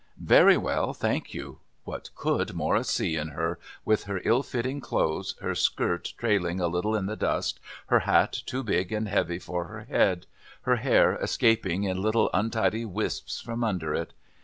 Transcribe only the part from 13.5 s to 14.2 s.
under it?